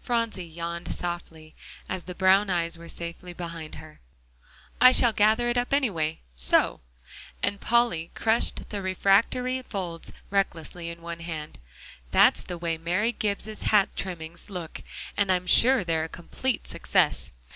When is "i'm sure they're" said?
15.30-16.02